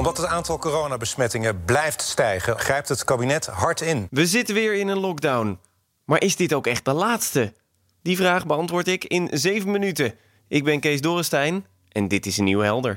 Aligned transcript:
Omdat 0.00 0.16
het 0.16 0.26
aantal 0.26 0.58
coronabesmettingen 0.58 1.64
blijft 1.64 2.02
stijgen, 2.02 2.58
grijpt 2.58 2.88
het 2.88 3.04
kabinet 3.04 3.46
hard 3.46 3.80
in. 3.80 4.06
We 4.10 4.26
zitten 4.26 4.54
weer 4.54 4.74
in 4.74 4.88
een 4.88 4.98
lockdown. 4.98 5.58
Maar 6.04 6.22
is 6.22 6.36
dit 6.36 6.52
ook 6.52 6.66
echt 6.66 6.84
de 6.84 6.92
laatste? 6.92 7.52
Die 8.02 8.16
vraag 8.16 8.46
beantwoord 8.46 8.88
ik 8.88 9.04
in 9.04 9.28
7 9.32 9.70
minuten. 9.70 10.14
Ik 10.48 10.64
ben 10.64 10.80
Kees 10.80 11.00
Dorrestein 11.00 11.66
en 11.88 12.08
dit 12.08 12.26
is 12.26 12.38
een 12.38 12.44
nieuw 12.44 12.60
helder. 12.60 12.96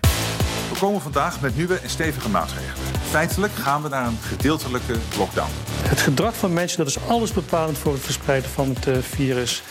We 0.69 0.79
komen 0.79 1.01
vandaag 1.01 1.41
met 1.41 1.55
nieuwe 1.55 1.77
en 1.77 1.89
stevige 1.89 2.29
maatregelen. 2.29 2.99
Feitelijk 3.09 3.53
gaan 3.53 3.81
we 3.81 3.89
naar 3.89 4.07
een 4.07 4.19
gedeeltelijke 4.21 4.95
lockdown. 5.17 5.51
Het 5.81 6.01
gedrag 6.01 6.35
van 6.35 6.53
mensen 6.53 6.77
dat 6.77 6.87
is 6.87 7.07
alles 7.07 7.31
bepalend 7.31 7.77
voor 7.77 7.93
het 7.93 8.01
verspreiden 8.01 8.49
van 8.49 8.69
het 8.69 8.87
uh, 8.87 8.97
virus. 8.97 9.63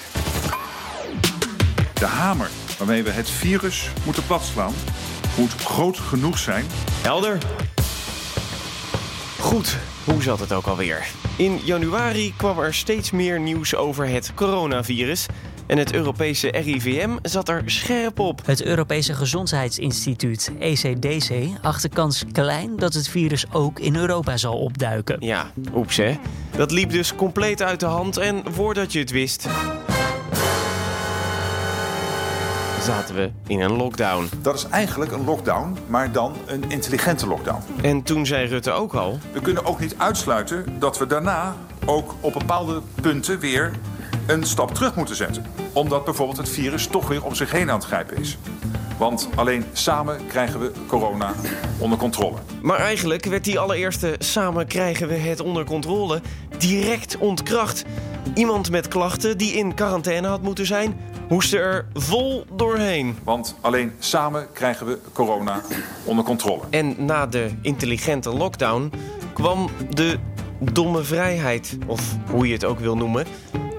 De 1.94 2.06
hamer 2.06 2.50
waarmee 2.78 3.02
we 3.02 3.10
het 3.10 3.30
virus 3.30 3.90
moeten 4.04 4.26
platslaan 4.26 4.74
moet 5.36 5.54
groot 5.54 5.98
genoeg 5.98 6.38
zijn. 6.38 6.66
Helder. 7.02 7.38
Goed, 9.38 9.78
hoe 10.04 10.22
zat 10.22 10.40
het 10.40 10.52
ook 10.52 10.66
alweer? 10.66 11.06
In 11.36 11.60
januari 11.64 12.34
kwam 12.36 12.58
er 12.58 12.74
steeds 12.74 13.10
meer 13.10 13.40
nieuws 13.40 13.74
over 13.74 14.08
het 14.08 14.32
coronavirus. 14.34 15.26
En 15.66 15.78
het 15.78 15.92
Europese 15.92 16.48
RIVM 16.48 17.16
zat 17.22 17.48
er 17.48 17.62
scherp 17.66 18.18
op. 18.18 18.46
Het 18.46 18.64
Europese 18.64 19.14
Gezondheidsinstituut, 19.14 20.52
ECDC, 20.58 21.32
acht 21.62 21.82
de 21.82 21.88
kans 21.88 22.24
klein 22.32 22.76
dat 22.76 22.94
het 22.94 23.08
virus 23.08 23.44
ook 23.52 23.78
in 23.78 23.96
Europa 23.96 24.36
zal 24.36 24.58
opduiken. 24.58 25.16
Ja, 25.20 25.50
oeps 25.74 25.96
hè. 25.96 26.18
Dat 26.56 26.70
liep 26.70 26.90
dus 26.90 27.14
compleet 27.14 27.62
uit 27.62 27.80
de 27.80 27.86
hand 27.86 28.16
en 28.16 28.42
voordat 28.50 28.92
je 28.92 28.98
het 28.98 29.10
wist. 29.10 29.48
Zaten 32.82 33.14
we 33.14 33.30
in 33.46 33.60
een 33.60 33.72
lockdown. 33.72 34.28
Dat 34.42 34.54
is 34.54 34.66
eigenlijk 34.70 35.12
een 35.12 35.24
lockdown, 35.24 35.76
maar 35.86 36.12
dan 36.12 36.36
een 36.46 36.64
intelligente 36.70 37.26
lockdown. 37.26 37.62
En 37.82 38.02
toen 38.02 38.26
zei 38.26 38.46
Rutte 38.46 38.70
ook 38.70 38.94
al. 38.94 39.18
We 39.32 39.40
kunnen 39.40 39.64
ook 39.64 39.80
niet 39.80 39.94
uitsluiten 39.98 40.64
dat 40.78 40.98
we 40.98 41.06
daarna 41.06 41.56
ook 41.86 42.14
op 42.20 42.32
bepaalde 42.32 42.80
punten 43.00 43.38
weer 43.38 43.72
een 44.26 44.44
stap 44.44 44.74
terug 44.74 44.94
moeten 44.94 45.16
zetten. 45.16 45.44
Omdat 45.72 46.04
bijvoorbeeld 46.04 46.38
het 46.38 46.48
virus 46.48 46.86
toch 46.86 47.08
weer 47.08 47.24
om 47.24 47.34
zich 47.34 47.50
heen 47.50 47.70
aan 47.70 47.78
het 47.78 47.86
grijpen 47.86 48.16
is. 48.16 48.38
Want 48.98 49.28
alleen 49.34 49.64
samen 49.72 50.26
krijgen 50.26 50.60
we 50.60 50.72
corona 50.86 51.32
onder 51.78 51.98
controle. 51.98 52.36
Maar 52.62 52.78
eigenlijk 52.78 53.24
werd 53.24 53.44
die 53.44 53.58
allereerste 53.58 54.14
samen 54.18 54.66
krijgen 54.66 55.08
we 55.08 55.14
het 55.14 55.40
onder 55.40 55.64
controle 55.64 56.20
direct 56.58 57.16
ontkracht. 57.18 57.84
Iemand 58.34 58.70
met 58.70 58.88
klachten 58.88 59.38
die 59.38 59.52
in 59.52 59.74
quarantaine 59.74 60.28
had 60.28 60.42
moeten 60.42 60.66
zijn, 60.66 60.96
moest 61.32 61.52
er 61.52 61.86
vol 61.94 62.46
doorheen. 62.56 63.18
Want 63.24 63.56
alleen 63.60 63.92
samen 63.98 64.48
krijgen 64.52 64.86
we 64.86 64.98
corona 65.12 65.60
onder 66.04 66.24
controle. 66.24 66.62
En 66.70 66.94
na 67.04 67.26
de 67.26 67.50
intelligente 67.62 68.30
lockdown 68.30 68.92
kwam 69.32 69.70
de 69.90 70.18
domme 70.58 71.02
vrijheid, 71.02 71.78
of 71.86 72.16
hoe 72.30 72.46
je 72.46 72.52
het 72.52 72.64
ook 72.64 72.78
wil 72.78 72.96
noemen. 72.96 73.26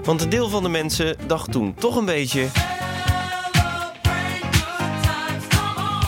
Want 0.04 0.22
een 0.22 0.28
deel 0.28 0.48
van 0.48 0.62
de 0.62 0.68
mensen 0.68 1.16
dacht 1.26 1.52
toen 1.52 1.74
toch 1.74 1.96
een 1.96 2.04
beetje. 2.04 2.46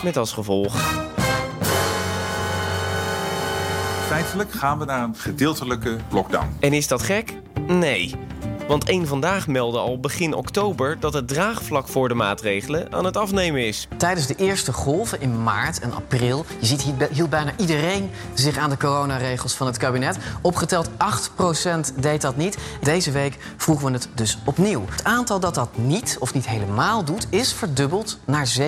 Met 0.03 0.17
als 0.17 0.31
gevolg. 0.31 0.75
Feitelijk 4.07 4.51
gaan 4.51 4.79
we 4.79 4.85
naar 4.85 5.03
een 5.03 5.15
gedeeltelijke 5.15 5.97
lockdown. 6.11 6.47
En 6.59 6.73
is 6.73 6.87
dat 6.87 7.01
gek? 7.01 7.33
Nee. 7.67 8.15
Want 8.67 8.89
één 8.89 9.07
vandaag 9.07 9.47
meldde 9.47 9.77
al 9.77 9.99
begin 9.99 10.33
oktober 10.33 10.99
dat 10.99 11.13
het 11.13 11.27
draagvlak 11.27 11.87
voor 11.87 12.07
de 12.07 12.13
maatregelen 12.13 12.93
aan 12.93 13.05
het 13.05 13.17
afnemen 13.17 13.67
is. 13.67 13.87
Tijdens 13.97 14.27
de 14.27 14.35
eerste 14.35 14.73
golven 14.73 15.21
in 15.21 15.43
maart 15.43 15.79
en 15.79 15.93
april, 15.93 16.45
je 16.59 16.65
ziet 16.65 16.85
hield 17.11 17.29
bijna 17.29 17.51
iedereen 17.57 18.09
zich 18.33 18.57
aan 18.57 18.69
de 18.69 18.77
coronaregels 18.77 19.53
van 19.53 19.67
het 19.67 19.77
kabinet. 19.77 20.17
Opgeteld 20.41 20.89
8% 20.89 20.93
deed 21.99 22.21
dat 22.21 22.37
niet. 22.37 22.57
Deze 22.81 23.11
week 23.11 23.37
vroegen 23.57 23.85
we 23.85 23.91
het 23.91 24.09
dus 24.13 24.37
opnieuw. 24.45 24.85
Het 24.89 25.03
aantal 25.03 25.39
dat 25.39 25.55
dat 25.55 25.77
niet 25.77 26.17
of 26.19 26.33
niet 26.33 26.47
helemaal 26.47 27.03
doet, 27.03 27.27
is 27.29 27.53
verdubbeld 27.53 28.19
naar 28.25 28.55
17%. 28.59 28.63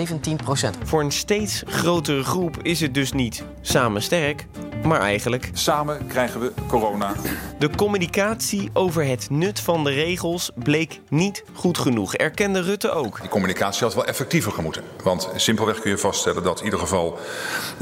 Voor 0.83 1.01
een 1.01 1.11
steeds 1.11 1.63
grotere 1.65 2.23
groep 2.23 2.57
is 2.61 2.79
het 2.79 2.93
dus 2.93 3.11
niet 3.11 3.43
samen 3.61 4.01
sterk, 4.01 4.47
maar 4.83 4.99
eigenlijk... 4.99 5.49
Samen 5.53 6.07
krijgen 6.07 6.39
we 6.39 6.51
corona. 6.67 7.13
De 7.59 7.69
communicatie 7.75 8.69
over 8.73 9.05
het 9.05 9.29
nut 9.29 9.59
van 9.59 9.83
de 9.83 9.88
regels 9.89 10.49
bleek 10.55 10.99
niet 11.09 11.43
goed 11.53 11.77
genoeg. 11.77 12.15
Erkende 12.15 12.61
Rutte 12.61 12.91
ook. 12.91 13.21
Die 13.21 13.29
communicatie 13.29 13.83
had 13.83 13.93
wel 13.93 14.05
effectiever 14.05 14.51
gemoeten. 14.51 14.83
Want 15.03 15.29
simpelweg 15.35 15.79
kun 15.79 15.91
je 15.91 15.97
vaststellen 15.97 16.43
dat 16.43 16.59
in 16.59 16.65
ieder 16.65 16.79
geval 16.79 17.19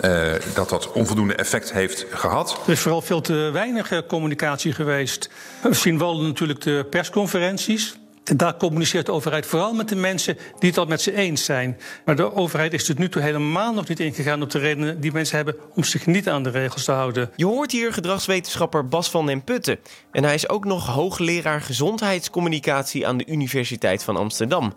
uh, 0.05 0.33
dat 0.53 0.69
dat 0.69 0.91
onvoldoende 0.91 1.35
effect 1.35 1.71
heeft 1.71 2.05
gehad. 2.09 2.59
Er 2.65 2.71
is 2.71 2.79
vooral 2.79 3.01
veel 3.01 3.21
te 3.21 3.49
weinig 3.53 3.91
eh, 3.91 3.99
communicatie 4.07 4.73
geweest. 4.73 5.29
We 5.61 5.73
zien 5.73 5.97
wel 5.97 6.21
natuurlijk 6.21 6.61
de 6.61 6.85
persconferenties. 6.89 7.97
Daar 8.35 8.57
communiceert 8.57 9.05
de 9.05 9.11
overheid 9.11 9.45
vooral 9.45 9.73
met 9.73 9.89
de 9.89 9.95
mensen 9.95 10.37
die 10.59 10.69
het 10.69 10.77
al 10.77 10.85
met 10.85 11.01
ze 11.01 11.13
eens 11.13 11.45
zijn. 11.45 11.77
Maar 12.05 12.15
de 12.15 12.35
overheid 12.35 12.73
is 12.73 12.85
tot 12.85 12.97
nu 12.97 13.09
toe 13.09 13.21
helemaal 13.21 13.73
nog 13.73 13.87
niet 13.87 13.99
ingegaan 13.99 14.41
op 14.41 14.49
de 14.49 14.59
redenen 14.59 15.01
die 15.01 15.11
mensen 15.11 15.35
hebben 15.35 15.55
om 15.75 15.83
zich 15.83 16.05
niet 16.05 16.29
aan 16.29 16.43
de 16.43 16.49
regels 16.49 16.83
te 16.83 16.91
houden. 16.91 17.29
Je 17.35 17.45
hoort 17.45 17.71
hier 17.71 17.93
gedragswetenschapper 17.93 18.87
Bas 18.87 19.09
van 19.09 19.25
den 19.25 19.43
Putten. 19.43 19.79
En 20.11 20.23
hij 20.23 20.33
is 20.33 20.49
ook 20.49 20.65
nog 20.65 20.87
hoogleraar 20.87 21.61
gezondheidscommunicatie 21.61 23.07
aan 23.07 23.17
de 23.17 23.25
Universiteit 23.27 24.03
van 24.03 24.17
Amsterdam. 24.17 24.73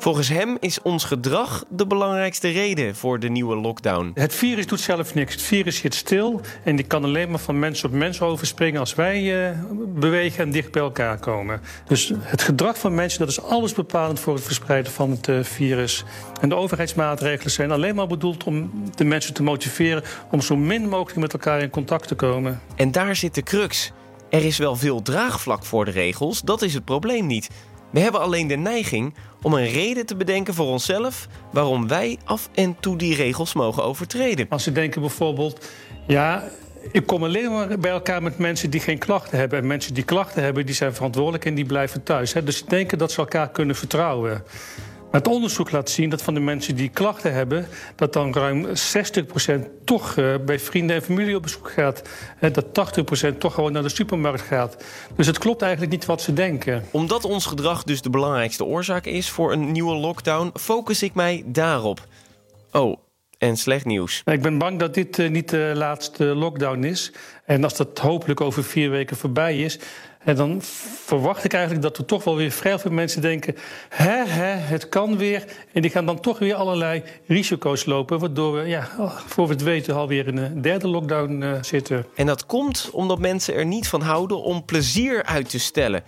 Volgens 0.00 0.28
hem 0.28 0.56
is 0.60 0.82
ons 0.82 1.04
gedrag 1.04 1.64
de 1.68 1.86
belangrijkste 1.86 2.48
reden 2.48 2.96
voor 2.96 3.18
de 3.18 3.28
nieuwe 3.28 3.56
lockdown. 3.56 4.10
Het 4.14 4.34
virus 4.34 4.66
doet 4.66 4.80
zelf 4.80 5.14
niks. 5.14 5.32
Het 5.32 5.42
virus 5.42 5.76
zit 5.76 5.94
stil 5.94 6.40
en 6.64 6.76
die 6.76 6.84
kan 6.84 7.04
alleen 7.04 7.30
maar 7.30 7.38
van 7.38 7.58
mens 7.58 7.84
op 7.84 7.92
mens 7.92 8.20
overspringen 8.20 8.80
als 8.80 8.94
wij 8.94 9.50
uh, 9.50 9.58
bewegen 9.86 10.44
en 10.44 10.50
dicht 10.50 10.72
bij 10.72 10.82
elkaar 10.82 11.18
komen. 11.18 11.60
Dus 11.86 12.12
het 12.20 12.42
gedrag 12.42 12.78
van 12.78 12.94
mensen 12.94 13.20
dat 13.20 13.28
is 13.28 13.42
alles 13.42 13.74
bepalend 13.74 14.20
voor 14.20 14.34
het 14.34 14.44
verspreiden 14.44 14.92
van 14.92 15.10
het 15.10 15.28
uh, 15.28 15.42
virus. 15.42 16.04
En 16.40 16.48
de 16.48 16.54
overheidsmaatregelen 16.54 17.52
zijn 17.52 17.70
alleen 17.70 17.94
maar 17.94 18.06
bedoeld 18.06 18.44
om 18.44 18.70
de 18.94 19.04
mensen 19.04 19.34
te 19.34 19.42
motiveren 19.42 20.02
om 20.30 20.40
zo 20.40 20.56
min 20.56 20.88
mogelijk 20.88 21.20
met 21.20 21.32
elkaar 21.32 21.60
in 21.60 21.70
contact 21.70 22.08
te 22.08 22.14
komen. 22.14 22.60
En 22.76 22.92
daar 22.92 23.16
zit 23.16 23.34
de 23.34 23.42
crux. 23.42 23.92
Er 24.30 24.44
is 24.44 24.58
wel 24.58 24.76
veel 24.76 25.02
draagvlak 25.02 25.64
voor 25.64 25.84
de 25.84 25.90
regels, 25.90 26.40
dat 26.40 26.62
is 26.62 26.74
het 26.74 26.84
probleem 26.84 27.26
niet. 27.26 27.48
We 27.90 28.00
hebben 28.00 28.20
alleen 28.20 28.46
de 28.46 28.56
neiging 28.56 29.14
om 29.42 29.54
een 29.54 29.68
reden 29.68 30.06
te 30.06 30.16
bedenken 30.16 30.54
voor 30.54 30.66
onszelf 30.66 31.28
waarom 31.50 31.88
wij 31.88 32.18
af 32.24 32.48
en 32.54 32.76
toe 32.80 32.96
die 32.96 33.14
regels 33.14 33.54
mogen 33.54 33.84
overtreden. 33.84 34.46
Als 34.48 34.62
ze 34.62 34.72
denken 34.72 35.00
bijvoorbeeld, 35.00 35.68
ja, 36.06 36.44
ik 36.92 37.06
kom 37.06 37.24
alleen 37.24 37.52
maar 37.52 37.78
bij 37.78 37.90
elkaar 37.90 38.22
met 38.22 38.38
mensen 38.38 38.70
die 38.70 38.80
geen 38.80 38.98
klachten 38.98 39.38
hebben. 39.38 39.58
En 39.58 39.66
mensen 39.66 39.94
die 39.94 40.04
klachten 40.04 40.42
hebben, 40.42 40.66
die 40.66 40.74
zijn 40.74 40.94
verantwoordelijk 40.94 41.44
en 41.44 41.54
die 41.54 41.64
blijven 41.64 42.02
thuis. 42.02 42.32
Dus 42.32 42.58
ze 42.58 42.64
denken 42.68 42.98
dat 42.98 43.12
ze 43.12 43.18
elkaar 43.18 43.50
kunnen 43.50 43.76
vertrouwen. 43.76 44.42
Het 45.10 45.28
onderzoek 45.28 45.70
laat 45.70 45.90
zien 45.90 46.10
dat 46.10 46.22
van 46.22 46.34
de 46.34 46.40
mensen 46.40 46.76
die 46.76 46.88
klachten 46.88 47.32
hebben, 47.32 47.66
dat 47.94 48.12
dan 48.12 48.32
ruim 48.32 48.66
60% 48.66 48.70
toch 49.84 50.16
uh, 50.16 50.34
bij 50.46 50.58
vrienden 50.58 50.96
en 50.96 51.02
familie 51.02 51.36
op 51.36 51.42
bezoek 51.42 51.70
gaat. 51.70 52.02
En 52.38 52.52
dat 52.52 52.66
80% 53.34 53.38
toch 53.38 53.54
gewoon 53.54 53.72
naar 53.72 53.82
de 53.82 53.88
supermarkt 53.88 54.42
gaat. 54.42 54.84
Dus 55.16 55.26
het 55.26 55.38
klopt 55.38 55.62
eigenlijk 55.62 55.92
niet 55.92 56.04
wat 56.04 56.22
ze 56.22 56.32
denken. 56.32 56.84
Omdat 56.90 57.24
ons 57.24 57.46
gedrag 57.46 57.82
dus 57.82 58.02
de 58.02 58.10
belangrijkste 58.10 58.64
oorzaak 58.64 59.06
is 59.06 59.30
voor 59.30 59.52
een 59.52 59.72
nieuwe 59.72 59.94
lockdown, 59.94 60.50
focus 60.54 61.02
ik 61.02 61.14
mij 61.14 61.42
daarop. 61.46 62.06
Oh, 62.72 62.96
en 63.40 63.56
slecht 63.56 63.84
nieuws. 63.84 64.22
Ik 64.24 64.42
ben 64.42 64.58
bang 64.58 64.78
dat 64.78 64.94
dit 64.94 65.18
uh, 65.18 65.30
niet 65.30 65.48
de 65.48 65.72
laatste 65.74 66.24
lockdown 66.24 66.84
is. 66.84 67.12
En 67.44 67.64
als 67.64 67.76
dat 67.76 67.98
hopelijk 67.98 68.40
over 68.40 68.64
vier 68.64 68.90
weken 68.90 69.16
voorbij 69.16 69.58
is, 69.58 69.78
en 70.24 70.36
dan 70.36 70.62
verwacht 71.04 71.44
ik 71.44 71.52
eigenlijk 71.52 71.82
dat 71.82 71.98
er 71.98 72.04
toch 72.04 72.24
wel 72.24 72.36
weer 72.36 72.50
vrij 72.50 72.78
veel 72.78 72.90
mensen 72.90 73.22
denken: 73.22 73.56
hè, 73.88 74.24
hè, 74.24 74.50
het 74.50 74.88
kan 74.88 75.16
weer. 75.16 75.44
En 75.72 75.82
die 75.82 75.90
gaan 75.90 76.06
dan 76.06 76.20
toch 76.20 76.38
weer 76.38 76.54
allerlei 76.54 77.02
risico's 77.26 77.84
lopen. 77.84 78.18
Waardoor 78.18 78.54
we, 78.54 78.68
ja, 78.68 78.88
oh, 78.98 79.16
voor 79.26 79.46
we 79.46 79.52
het 79.52 79.62
weten, 79.62 79.94
alweer 79.94 80.26
in 80.26 80.36
een 80.36 80.62
derde 80.62 80.88
lockdown 80.88 81.42
uh, 81.42 81.52
zitten. 81.60 82.06
En 82.14 82.26
dat 82.26 82.46
komt 82.46 82.90
omdat 82.92 83.18
mensen 83.18 83.54
er 83.54 83.66
niet 83.66 83.88
van 83.88 84.02
houden 84.02 84.42
om 84.42 84.64
plezier 84.64 85.24
uit 85.24 85.50
te 85.50 85.58
stellen. 85.58 86.02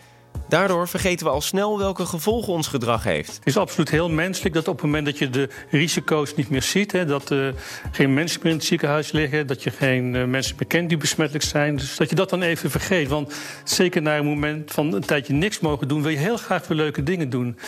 Daardoor 0.53 0.89
vergeten 0.89 1.27
we 1.27 1.33
al 1.33 1.41
snel 1.41 1.79
welke 1.79 2.07
gevolgen 2.07 2.53
ons 2.53 2.67
gedrag 2.67 3.05
heeft. 3.05 3.35
Het 3.35 3.47
is 3.47 3.57
absoluut 3.57 3.91
heel 3.91 4.09
menselijk 4.11 4.55
dat 4.55 4.69
op 4.69 4.75
het 4.75 4.85
moment 4.85 5.05
dat 5.07 5.19
je 5.19 5.31
de 5.31 5.49
risico's 5.71 6.35
niet 6.35 6.51
meer 6.51 6.63
ziet, 6.63 6.93
hè, 6.93 7.05
dat 7.05 7.31
er 7.31 7.55
geen 7.93 8.15
mensen 8.15 8.41
meer 8.43 8.53
in 8.53 8.59
het 8.59 8.67
ziekenhuis 8.67 9.13
liggen, 9.13 9.47
dat 9.47 9.63
je 9.63 9.71
geen 9.71 10.15
uh, 10.15 10.25
mensen 10.25 10.57
meer 10.59 10.69
kent 10.69 10.89
die 10.89 10.99
besmettelijk 10.99 11.45
zijn, 11.45 11.77
dus 11.77 11.97
dat 11.97 12.09
je 12.09 12.15
dat 12.15 12.31
dan 12.31 12.43
even 12.43 12.71
vergeet. 12.71 13.09
Want 13.09 13.35
zeker 13.65 14.03
na 14.03 14.17
een 14.17 14.25
moment 14.25 14.73
van 14.73 14.93
een 14.95 15.05
tijdje 15.05 15.33
niks 15.33 15.61
mogen 15.61 15.89
doen, 15.89 16.03
wil 16.03 16.11
je 16.11 16.19
heel 16.19 16.37
graag 16.37 16.69
weer 16.69 16.77
leuke 16.77 17.03
dingen 17.03 17.31
doen. 17.31 17.59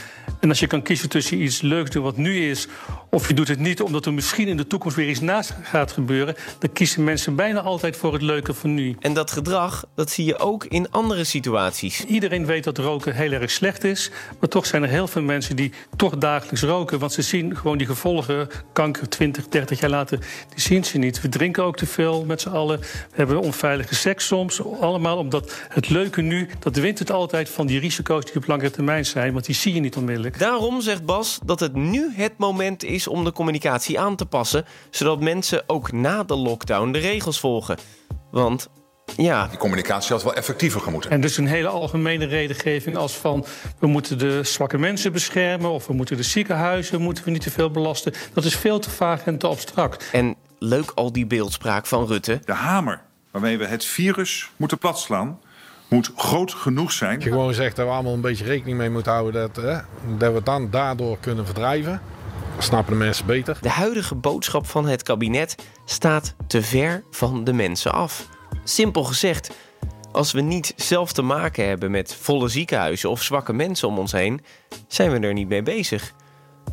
En 0.41 0.49
als 0.49 0.61
je 0.61 0.67
kan 0.67 0.83
kiezen 0.83 1.09
tussen 1.09 1.43
iets 1.43 1.61
leuks 1.61 1.91
doen 1.91 2.03
wat 2.03 2.17
nu 2.17 2.51
is, 2.51 2.69
of 3.15 3.29
je 3.29 3.35
doet 3.35 3.49
het 3.49 3.59
niet 3.59 3.83
omdat 3.83 4.07
er 4.07 4.15
misschien 4.15 4.49
in 4.49 4.57
de 4.57 4.67
toekomst 4.67 4.97
weer 4.97 5.09
iets 5.09 5.21
naast 5.21 5.53
gaat 5.63 5.93
gebeuren, 5.93 6.35
dan 6.59 6.73
kiezen 6.73 7.05
mensen 7.05 7.35
bijna 7.35 7.61
altijd 7.61 7.97
voor 7.97 8.13
het 8.13 8.23
leuke 8.23 8.55
van 8.55 8.75
nu. 8.75 8.97
En 9.01 9.15
dat 9.15 9.31
gedrag, 9.31 9.87
dat 9.95 10.11
zie 10.11 10.25
je 10.25 10.39
ook 10.39 10.65
in 10.65 10.91
andere 10.91 11.25
situaties. 11.25 12.05
Iedereen 12.05 12.47
weet 12.47 12.65
dat 12.65 12.79
roken 12.79 13.15
heel 13.15 13.33
erg 13.33 13.51
slecht 13.51 13.85
is. 13.85 14.11
Maar 14.41 14.49
toch 14.49 14.67
zijn 14.67 14.83
er 14.83 14.89
heel 14.89 15.07
veel 15.07 15.23
mensen 15.23 15.57
die 15.57 15.73
toch 15.97 16.17
dagelijks 16.17 16.63
roken. 16.63 16.99
Want 16.99 17.13
ze 17.13 17.23
zien 17.23 17.57
gewoon 17.57 17.79
die 17.79 17.87
gevolgen, 17.87 18.49
kanker 18.73 19.09
20, 19.09 19.49
30 19.49 19.81
jaar 19.81 19.91
later, 19.91 20.19
die 20.49 20.61
zien 20.61 20.85
ze 20.85 20.99
niet. 20.99 21.21
We 21.21 21.29
drinken 21.29 21.65
ook 21.65 21.77
te 21.77 21.87
veel 21.87 22.25
met 22.25 22.41
z'n 22.41 22.49
allen. 22.49 22.81
We 22.81 22.87
hebben 23.15 23.41
onveilige 23.41 23.95
seks 23.95 24.27
soms. 24.27 24.63
Allemaal 24.81 25.19
omdat 25.19 25.55
het 25.69 25.89
leuke 25.89 26.21
nu, 26.21 26.49
dat 26.59 26.77
wint 26.77 26.99
het 26.99 27.11
altijd 27.11 27.49
van 27.49 27.67
die 27.67 27.81
risico's 27.81 28.25
die 28.25 28.37
op 28.37 28.47
langere 28.47 28.71
termijn 28.71 29.07
zijn. 29.07 29.33
Want 29.33 29.45
die 29.45 29.55
zie 29.55 29.75
je 29.75 29.81
niet 29.81 29.97
onmiddellijk. 29.97 30.39
Daarom 30.39 30.81
zegt 30.81 31.05
Bas 31.05 31.39
dat 31.45 31.61
het 31.61 31.75
nu 31.75 32.13
het 32.15 32.33
moment 32.37 32.85
is 32.85 33.03
om 33.09 33.25
de 33.25 33.33
communicatie 33.33 34.01
aan 34.01 34.17
te 34.17 34.27
passen, 34.27 34.65
zodat 34.91 35.21
mensen 35.21 35.63
ook 35.67 35.93
na 35.93 36.23
de 36.23 36.37
lockdown 36.37 36.93
de 36.93 36.99
regels 36.99 37.41
volgen. 37.41 37.79
Want 38.31 38.69
ja, 39.17 39.47
Die 39.47 39.59
communicatie 39.59 40.13
had 40.13 40.23
wel 40.23 40.35
effectiever 40.35 40.81
gemoeten. 40.81 41.11
En 41.11 41.21
dus 41.21 41.37
een 41.37 41.47
hele 41.47 41.69
algemene 41.69 42.25
redengeving 42.25 42.97
als 42.97 43.13
van... 43.13 43.45
we 43.79 43.87
moeten 43.87 44.19
de 44.19 44.43
zwakke 44.43 44.79
mensen 44.79 45.13
beschermen... 45.13 45.71
of 45.71 45.87
we 45.87 45.93
moeten 45.93 46.17
de 46.17 46.23
ziekenhuizen 46.23 47.01
moeten 47.01 47.25
we 47.25 47.31
niet 47.31 47.43
te 47.43 47.51
veel 47.51 47.71
belasten. 47.71 48.13
Dat 48.33 48.45
is 48.45 48.57
veel 48.57 48.79
te 48.79 48.91
vaag 48.91 49.25
en 49.25 49.39
te 49.39 49.47
abstract. 49.47 50.09
en 50.13 50.37
leuk 50.59 50.93
al 50.95 51.13
die 51.13 51.27
beeldspraak 51.27 51.87
van 51.87 52.07
Rutte. 52.07 52.41
De 52.45 52.53
hamer 52.53 53.03
waarmee 53.31 53.59
we 53.59 53.67
het 53.67 53.85
virus 53.85 54.51
moeten 54.57 54.79
platslaan... 54.79 55.41
moet 55.89 56.13
groot 56.17 56.53
genoeg 56.53 56.93
zijn 56.93 57.21
je 57.21 57.29
gewoon 57.29 57.55
zegt 57.55 57.77
dat 57.77 57.87
we 57.87 57.93
allemaal 57.93 58.13
een 58.13 58.21
beetje 58.21 58.45
rekening 58.45 58.79
mee 58.79 58.91
moeten 58.91 59.13
houden 59.13 59.33
dat, 59.33 59.65
hè, 59.65 59.77
dat 60.19 60.31
we 60.31 60.37
het 60.37 60.47
dan 60.47 60.71
daardoor 60.71 61.19
kunnen 61.21 61.47
verdrijven. 61.47 62.01
Snappen 62.59 62.93
de 62.93 62.99
mensen 62.99 63.27
beter. 63.27 63.59
De 63.61 63.69
huidige 63.69 64.15
boodschap 64.15 64.67
van 64.67 64.87
het 64.87 65.03
kabinet 65.03 65.55
staat 65.85 66.35
te 66.47 66.63
ver 66.63 67.05
van 67.11 67.45
de 67.45 67.53
mensen 67.53 67.93
af. 67.93 68.29
Simpel 68.65 69.05
gezegd, 69.05 69.51
als 70.13 70.33
we 70.33 70.41
niet 70.41 70.73
zelf 70.77 71.13
te 71.13 71.23
maken 71.23 71.69
hebben 71.69 71.91
met 71.91 72.15
volle 72.15 72.49
ziekenhuizen 72.49 73.11
of 73.11 73.23
zwakke 73.23 73.53
mensen 73.53 73.89
om 73.89 73.99
ons 73.99 74.13
heen, 74.13 74.41
zijn 74.89 75.11
we 75.11 75.27
er 75.27 75.33
niet 75.33 75.49
mee 75.49 75.63
bezig. 75.63 76.15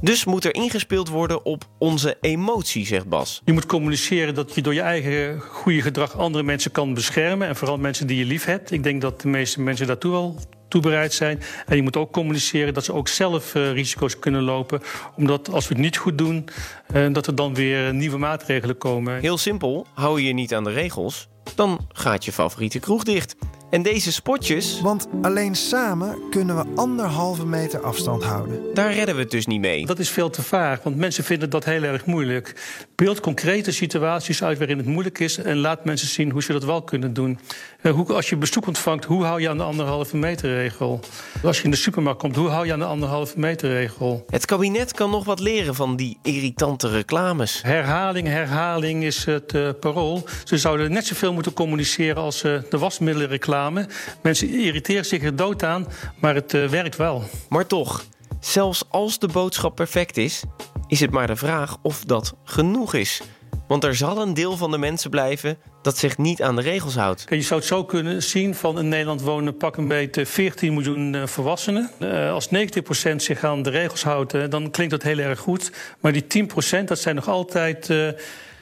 Dus 0.01 0.25
moet 0.25 0.45
er 0.45 0.53
ingespeeld 0.53 1.09
worden 1.09 1.45
op 1.45 1.63
onze 1.77 2.17
emotie, 2.21 2.85
zegt 2.85 3.09
Bas. 3.09 3.41
Je 3.45 3.53
moet 3.53 3.65
communiceren 3.65 4.35
dat 4.35 4.55
je 4.55 4.61
door 4.61 4.73
je 4.73 4.81
eigen 4.81 5.39
goede 5.39 5.81
gedrag... 5.81 6.17
andere 6.17 6.43
mensen 6.43 6.71
kan 6.71 6.93
beschermen. 6.93 7.47
En 7.47 7.55
vooral 7.55 7.77
mensen 7.77 8.07
die 8.07 8.17
je 8.17 8.25
lief 8.25 8.45
hebt. 8.45 8.71
Ik 8.71 8.83
denk 8.83 9.01
dat 9.01 9.21
de 9.21 9.27
meeste 9.27 9.61
mensen 9.61 9.87
daartoe 9.87 10.11
wel 10.11 10.39
toe 10.71 10.81
bereid 10.81 11.13
zijn. 11.13 11.41
En 11.65 11.75
je 11.75 11.81
moet 11.81 11.97
ook 11.97 12.11
communiceren 12.11 12.73
dat 12.73 12.85
ze 12.85 12.93
ook 12.93 13.07
zelf 13.07 13.55
eh, 13.55 13.71
risico's 13.71 14.19
kunnen 14.19 14.41
lopen. 14.41 14.81
Omdat 15.15 15.49
als 15.49 15.67
we 15.67 15.73
het 15.73 15.83
niet 15.83 15.97
goed 15.97 16.17
doen... 16.17 16.47
eh, 16.93 17.13
dat 17.13 17.27
er 17.27 17.35
dan 17.35 17.53
weer 17.53 17.93
nieuwe 17.93 18.17
maatregelen 18.17 18.77
komen. 18.77 19.19
Heel 19.19 19.37
simpel, 19.37 19.87
hou 19.93 20.21
je 20.21 20.27
je 20.27 20.33
niet 20.33 20.53
aan 20.53 20.63
de 20.63 20.71
regels, 20.71 21.27
dan 21.55 21.87
gaat 21.91 22.25
je 22.25 22.31
favoriete 22.31 22.79
kroeg 22.79 23.03
dicht. 23.03 23.35
En 23.69 23.81
deze 23.81 24.11
spotjes, 24.11 24.81
Want 24.81 25.07
alleen 25.21 25.55
samen 25.55 26.19
kunnen 26.29 26.55
we 26.55 26.65
anderhalve 26.75 27.45
meter 27.45 27.81
afstand 27.81 28.23
houden. 28.23 28.59
daar 28.73 28.93
redden 28.93 29.15
we 29.15 29.21
het 29.21 29.31
dus 29.31 29.45
niet 29.45 29.61
mee. 29.61 29.85
Dat 29.85 29.99
is 29.99 30.09
veel 30.09 30.29
te 30.29 30.41
vaag, 30.41 30.83
want 30.83 30.95
mensen 30.95 31.23
vinden 31.23 31.49
dat 31.49 31.65
heel 31.65 31.83
erg 31.83 32.05
moeilijk. 32.05 32.55
Beeld 33.01 33.19
concrete 33.19 33.71
situaties 33.71 34.43
uit 34.43 34.57
waarin 34.57 34.77
het 34.77 34.85
moeilijk 34.85 35.19
is... 35.19 35.37
en 35.37 35.57
laat 35.57 35.85
mensen 35.85 36.07
zien 36.07 36.31
hoe 36.31 36.43
ze 36.43 36.51
dat 36.51 36.63
wel 36.63 36.81
kunnen 36.81 37.13
doen. 37.13 37.39
Eh, 37.81 37.91
hoe, 37.91 38.13
als 38.13 38.29
je 38.29 38.35
bezoek 38.35 38.67
ontvangt, 38.67 39.05
hoe 39.05 39.23
hou 39.23 39.41
je 39.41 39.49
aan 39.49 39.57
de 39.57 39.63
anderhalve 39.63 40.17
meter 40.17 40.55
regel? 40.55 40.99
Als 41.43 41.57
je 41.57 41.63
in 41.63 41.71
de 41.71 41.77
supermarkt 41.77 42.19
komt, 42.19 42.35
hoe 42.35 42.49
hou 42.49 42.65
je 42.65 42.73
aan 42.73 42.79
de 42.79 42.85
anderhalve 42.85 43.39
meter 43.39 43.69
regel? 43.69 44.25
Het 44.29 44.45
kabinet 44.45 44.93
kan 44.93 45.09
nog 45.09 45.25
wat 45.25 45.39
leren 45.39 45.75
van 45.75 45.95
die 45.95 46.17
irritante 46.23 46.89
reclames. 46.89 47.61
Herhaling, 47.61 48.27
herhaling 48.27 49.03
is 49.03 49.25
het 49.25 49.53
eh, 49.53 49.69
parool. 49.79 50.23
Ze 50.43 50.57
zouden 50.57 50.91
net 50.91 51.05
zoveel 51.05 51.33
moeten 51.33 51.53
communiceren 51.53 52.21
als 52.21 52.43
eh, 52.43 52.57
de 52.69 52.77
wasmiddelenreclame. 52.77 53.87
Mensen 54.21 54.49
irriteren 54.49 55.05
zich 55.05 55.23
er 55.23 55.35
dood 55.35 55.63
aan, 55.63 55.87
maar 56.19 56.35
het 56.35 56.51
werkt 56.51 56.95
wel. 56.95 57.23
Maar 57.49 57.67
toch, 57.67 58.03
zelfs 58.39 58.83
als 58.89 59.19
de 59.19 59.27
boodschap 59.27 59.75
perfect 59.75 60.17
is, 60.17 60.43
is 60.91 60.99
het 60.99 61.11
maar 61.11 61.27
de 61.27 61.35
vraag 61.35 61.77
of 61.81 62.03
dat 62.05 62.33
genoeg 62.43 62.93
is. 62.93 63.21
Want 63.67 63.83
er 63.83 63.95
zal 63.95 64.21
een 64.21 64.33
deel 64.33 64.57
van 64.57 64.71
de 64.71 64.77
mensen 64.77 65.09
blijven 65.09 65.57
dat 65.81 65.97
zich 65.97 66.17
niet 66.17 66.41
aan 66.41 66.55
de 66.55 66.61
regels 66.61 66.95
houdt. 66.95 67.25
Je 67.29 67.41
zou 67.41 67.59
het 67.59 67.69
zo 67.69 67.85
kunnen 67.85 68.23
zien 68.23 68.55
van 68.55 68.79
in 68.79 68.87
Nederland 68.87 69.21
wonen 69.21 69.57
pak 69.57 69.77
een 69.77 69.87
beetje 69.87 70.25
14 70.25 70.73
miljoen 70.73 71.15
eh, 71.15 71.27
volwassenen. 71.27 71.89
Eh, 71.99 72.31
als 72.31 72.47
90% 72.47 73.15
zich 73.15 73.43
aan 73.43 73.61
de 73.61 73.69
regels 73.69 74.03
houdt, 74.03 74.51
dan 74.51 74.71
klinkt 74.71 74.91
dat 74.91 75.03
heel 75.03 75.17
erg 75.17 75.39
goed. 75.39 75.71
Maar 75.99 76.11
die 76.11 76.27
10% 76.27 76.87
dat 76.87 76.99
zijn 76.99 77.15
nog 77.15 77.27
altijd 77.27 77.89
eh, 77.89 78.07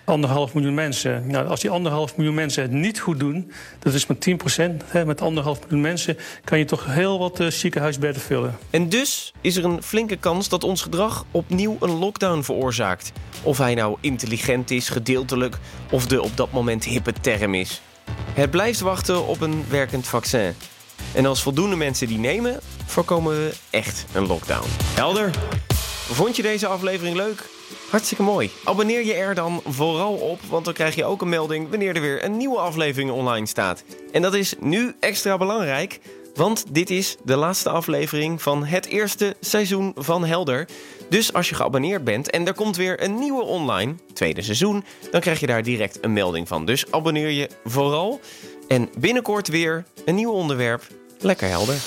anderhalf 0.09 0.53
miljoen 0.53 0.73
mensen. 0.73 1.27
Nou, 1.27 1.47
als 1.47 1.59
die 1.59 1.69
anderhalf 1.69 2.17
miljoen 2.17 2.35
mensen 2.35 2.61
het 2.61 2.71
niet 2.71 2.99
goed 2.99 3.19
doen, 3.19 3.51
dat 3.79 3.93
is 3.93 4.07
met 4.07 4.21
10%, 4.21 4.83
hè, 4.85 5.05
met 5.05 5.21
anderhalf 5.21 5.59
miljoen 5.61 5.81
mensen, 5.81 6.17
kan 6.43 6.57
je 6.57 6.65
toch 6.65 6.85
heel 6.85 7.19
wat 7.19 7.39
eh, 7.39 7.47
ziekenhuisbedden 7.47 8.21
vullen. 8.21 8.57
En 8.69 8.89
dus 8.89 9.33
is 9.41 9.55
er 9.55 9.65
een 9.65 9.83
flinke 9.83 10.15
kans 10.15 10.49
dat 10.49 10.63
ons 10.63 10.81
gedrag 10.81 11.25
opnieuw 11.31 11.77
een 11.79 11.97
lockdown 11.97 12.41
veroorzaakt. 12.41 13.11
Of 13.43 13.57
hij 13.57 13.73
nou 13.73 13.97
intelligent 14.01 14.71
is, 14.71 14.89
gedeeltelijk, 14.89 15.57
of 15.91 16.07
de 16.07 16.21
op 16.21 16.37
dat 16.37 16.51
moment 16.51 16.83
hippe 16.83 17.13
term 17.21 17.53
is. 17.53 17.81
Het 18.33 18.51
blijft 18.51 18.79
wachten 18.79 19.27
op 19.27 19.41
een 19.41 19.65
werkend 19.69 20.07
vaccin. 20.07 20.53
En 21.13 21.25
als 21.25 21.41
voldoende 21.41 21.75
mensen 21.75 22.07
die 22.07 22.17
nemen, 22.17 22.59
voorkomen 22.85 23.33
we 23.33 23.53
echt 23.69 24.05
een 24.13 24.27
lockdown. 24.27 24.67
Helder. 24.95 25.31
Vond 26.11 26.35
je 26.35 26.41
deze 26.41 26.67
aflevering 26.67 27.15
leuk? 27.15 27.58
Hartstikke 27.89 28.23
mooi. 28.23 28.51
Abonneer 28.63 29.05
je 29.05 29.13
er 29.13 29.35
dan 29.35 29.61
vooral 29.65 30.13
op, 30.13 30.39
want 30.49 30.65
dan 30.65 30.73
krijg 30.73 30.95
je 30.95 31.05
ook 31.05 31.21
een 31.21 31.29
melding 31.29 31.69
wanneer 31.69 31.95
er 31.95 32.01
weer 32.01 32.23
een 32.23 32.37
nieuwe 32.37 32.57
aflevering 32.57 33.11
online 33.11 33.45
staat. 33.45 33.83
En 34.11 34.21
dat 34.21 34.33
is 34.33 34.53
nu 34.59 34.95
extra 34.99 35.37
belangrijk, 35.37 35.99
want 36.35 36.65
dit 36.69 36.89
is 36.89 37.17
de 37.23 37.35
laatste 37.35 37.69
aflevering 37.69 38.41
van 38.41 38.65
het 38.65 38.85
eerste 38.85 39.35
seizoen 39.39 39.91
van 39.95 40.25
Helder. 40.25 40.67
Dus 41.09 41.33
als 41.33 41.49
je 41.49 41.55
geabonneerd 41.55 42.03
bent 42.03 42.29
en 42.29 42.47
er 42.47 42.53
komt 42.53 42.75
weer 42.75 43.03
een 43.03 43.19
nieuwe 43.19 43.43
online, 43.43 43.95
tweede 44.13 44.41
seizoen, 44.41 44.83
dan 45.11 45.21
krijg 45.21 45.39
je 45.39 45.47
daar 45.47 45.63
direct 45.63 45.97
een 46.01 46.13
melding 46.13 46.47
van. 46.47 46.65
Dus 46.65 46.91
abonneer 46.91 47.29
je 47.29 47.49
vooral. 47.65 48.19
En 48.67 48.89
binnenkort 48.97 49.47
weer 49.47 49.83
een 50.05 50.15
nieuw 50.15 50.31
onderwerp. 50.31 50.87
Lekker 51.19 51.47
helder. 51.47 51.77